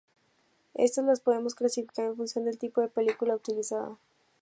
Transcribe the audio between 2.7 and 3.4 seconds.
de película